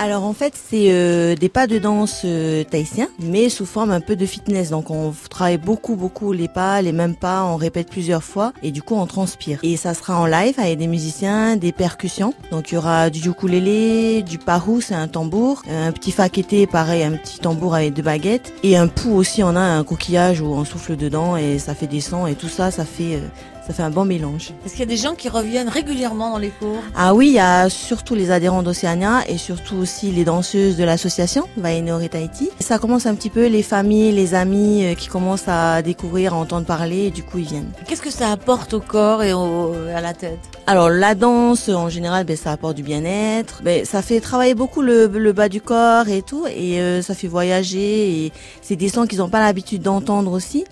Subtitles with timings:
[0.00, 4.00] Alors en fait, c'est euh, des pas de danse euh, tahitiens, mais sous forme un
[4.00, 4.70] peu de fitness.
[4.70, 8.70] Donc on travaille beaucoup, beaucoup les pas, les mêmes pas, on répète plusieurs fois et
[8.70, 9.58] du coup on transpire.
[9.64, 12.32] Et ça sera en live avec des musiciens, des percussions.
[12.52, 17.02] Donc il y aura du ukulélé, du parou, c'est un tambour, un petit fakété, pareil,
[17.02, 19.42] un petit tambour avec deux baguettes et un pou aussi.
[19.42, 22.48] On a un coquillage où on souffle dedans et ça fait des sons et tout
[22.48, 23.20] ça, ça fait euh,
[23.68, 24.54] ça fait un bon mélange.
[24.64, 26.82] Est-ce qu'il y a des gens qui reviennent régulièrement dans les cours?
[26.96, 30.84] Ah oui, il y a surtout les adhérents d'Océania et surtout aussi les danseuses de
[30.84, 32.48] l'association Vainore Tahiti.
[32.60, 36.36] Ça commence un petit peu les familles, les amis euh, qui commencent à découvrir, à
[36.38, 37.70] entendre parler et du coup ils viennent.
[37.86, 40.38] Qu'est-ce que ça apporte au corps et à la tête?
[40.66, 43.60] Alors la danse en général, ben, ça apporte du bien-être.
[43.62, 47.28] Ben, ça fait travailler beaucoup le, bas du corps et tout et euh, ça fait
[47.28, 48.32] voyager et
[48.62, 50.64] c'est des sons qu'ils n'ont pas l'habitude d'entendre aussi.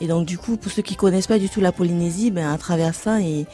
[0.00, 2.58] Et donc du coup, pour ceux qui connaissent pas du tout la Polynésie, ben à
[2.58, 3.46] travers ça, ils,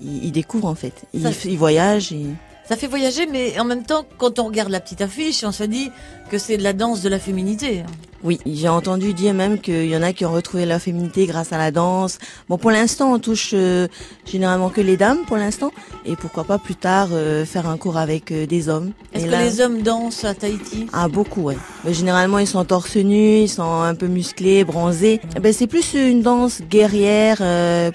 [0.00, 0.94] ils, découvrent en fait.
[1.12, 2.12] Ils, ils voyagent.
[2.12, 2.26] Et...
[2.68, 5.64] Ça fait voyager, mais en même temps, quand on regarde la petite affiche, on se
[5.64, 5.90] dit
[6.30, 7.82] que c'est de la danse de la féminité.
[8.22, 11.52] Oui, j'ai entendu dire même qu'il y en a qui ont retrouvé leur féminité grâce
[11.52, 12.18] à la danse.
[12.48, 13.88] Bon, pour l'instant, on touche euh,
[14.26, 15.72] généralement que les dames, pour l'instant.
[16.04, 18.92] Et pourquoi pas plus tard euh, faire un cours avec euh, des hommes.
[19.14, 20.86] Est-ce que les hommes dansent à Tahiti?
[20.92, 21.56] Ah, beaucoup, ouais.
[21.84, 25.20] Mais généralement, ils sont torse nus, ils sont un peu musclés, bronzés.
[25.36, 27.38] Eh ben, c'est plus une danse guerrière,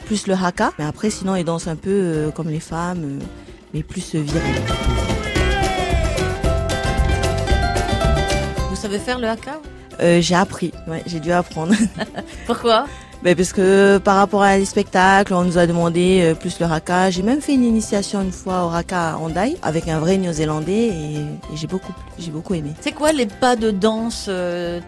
[0.05, 0.71] plus le haka.
[0.79, 3.19] Mais après, sinon, ils dansent un peu comme les femmes
[3.75, 4.55] mais plus viril.
[8.69, 9.59] Vous savez faire le haka?
[10.01, 11.73] Euh, J'ai appris, ouais, j'ai dû apprendre.
[12.45, 12.85] Pourquoi?
[13.25, 16.67] Ben parce que par rapport à les spectacles, on nous a demandé euh, plus le
[16.67, 17.09] haka.
[17.09, 20.89] J'ai même fait une initiation une fois au haka à Hondaï avec un vrai néo-zélandais
[20.89, 22.73] et, j'ai beaucoup, j'ai beaucoup aimé.
[22.81, 24.79] C'est quoi les pas de danse euh,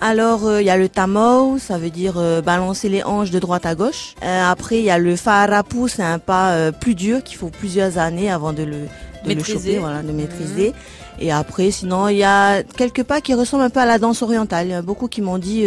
[0.00, 3.66] Alors euh, il y a le tamou, ça veut dire balancer les hanches de droite
[3.66, 4.14] à gauche.
[4.22, 8.30] après il y a le farapu, c'est un pas plus dur qu'il faut plusieurs années
[8.30, 8.86] avant de le
[9.24, 10.68] de le choper, voilà, de maîtriser.
[10.68, 10.74] Mhm.
[11.20, 14.22] Et après, sinon, il y a quelques pas qui ressemblent un peu à la danse
[14.22, 14.66] orientale.
[14.66, 15.66] Il y a beaucoup qui m'ont dit,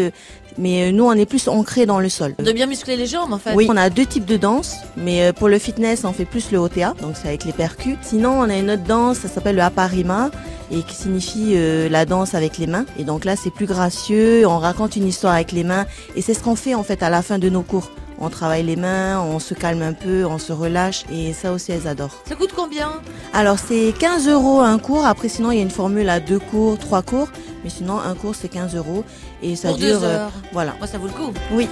[0.58, 2.36] mais euh, nous on est plus ancré dans le sol.
[2.40, 3.54] De bien muscler les jambes en fait.
[3.54, 6.52] Oui, on a deux types de danse, mais euh, pour le fitness on fait plus
[6.52, 7.98] le OTA, donc c'est avec les percus.
[8.02, 10.32] Sinon on a une autre danse, ça s'appelle le aparima
[10.72, 12.86] et qui signifie euh, la danse avec les mains.
[12.98, 15.86] Et donc là c'est plus gracieux, on raconte une histoire avec les mains
[16.16, 17.92] et c'est ce qu'on fait en fait à la fin de nos cours.
[18.20, 21.72] On travaille les mains, on se calme un peu, on se relâche et ça aussi
[21.74, 22.16] elles adorent.
[22.28, 22.92] Ça coûte combien?
[23.34, 25.06] Alors c'est 15 euros un cours.
[25.06, 27.28] Après sinon il y a une formule à deux cours, trois cours.
[27.64, 29.04] Mais sinon un cours c'est 15 euros
[29.44, 30.00] et ça Pour dure.
[30.00, 30.32] Deux heures.
[30.54, 30.76] voilà.
[30.80, 31.34] Moi ça vaut le coup.
[31.52, 31.68] Oui.